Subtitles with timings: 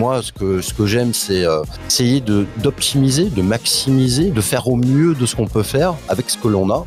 [0.00, 0.32] moi, ce
[0.72, 2.22] que, j'aime, c'est euh, essayer
[2.56, 6.48] d'optimiser, de maximiser, de faire au mieux de ce qu'on peut faire avec ce que
[6.48, 6.86] l'on a.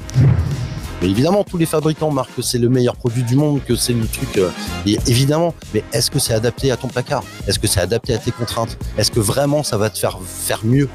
[1.00, 3.94] Mais évidemment, tous les fabricants marquent que c'est le meilleur produit du monde, que c'est
[3.94, 4.38] le truc.
[4.38, 4.49] euh,
[4.88, 7.24] et évidemment, mais est-ce que c'est adapté à ton placard?
[7.47, 8.79] Est-ce que c'est adapté à tes contraintes?
[8.97, 10.90] Est-ce que vraiment ça va te faire faire mieux?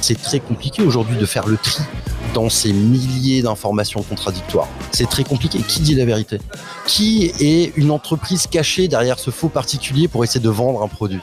[0.00, 1.82] C'est très compliqué aujourd'hui de faire le tri
[2.34, 4.68] dans ces milliers d'informations contradictoires.
[4.92, 5.58] C'est très compliqué.
[5.60, 6.38] Qui dit la vérité?
[6.86, 11.20] Qui est une entreprise cachée derrière ce faux particulier pour essayer de vendre un produit?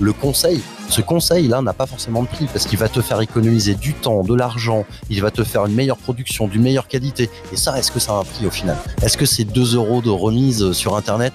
[0.00, 3.74] Le conseil, ce conseil-là n'a pas forcément de prix parce qu'il va te faire économiser
[3.74, 7.30] du temps, de l'argent, il va te faire une meilleure production, d'une meilleure qualité.
[7.52, 8.76] Et ça, est-ce que ça a un prix au final?
[9.02, 11.32] Est-ce que c'est 2 euros de remise sur Internet?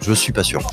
[0.00, 0.66] Je suis pas sûr.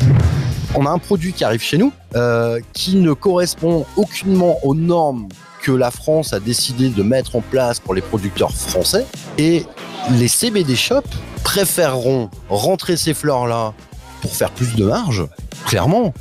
[0.74, 5.28] On a un produit qui arrive chez nous euh, qui ne correspond aucunement aux normes
[5.68, 9.06] que la France a décidé de mettre en place pour les producteurs français.
[9.38, 9.66] Et
[10.12, 13.74] les CBD shops préféreront rentrer ces fleurs-là
[14.22, 15.28] pour faire plus de marge,
[15.66, 16.14] clairement,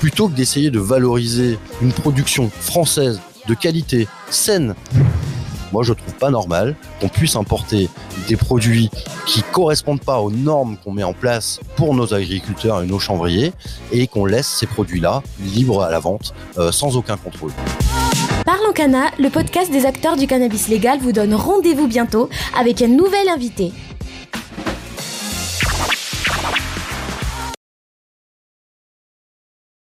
[0.00, 4.74] plutôt que d'essayer de valoriser une production française de qualité, saine.
[5.72, 7.88] Moi, je trouve pas normal qu'on puisse importer
[8.28, 8.90] des produits
[9.24, 13.54] qui correspondent pas aux normes qu'on met en place pour nos agriculteurs et nos chanvriers
[13.92, 17.52] et qu'on laisse ces produits-là libres à la vente euh, sans aucun contrôle.
[18.52, 22.88] Parlons Cana, le podcast des acteurs du cannabis légal vous donne rendez-vous bientôt avec un
[22.88, 23.70] nouvel invité.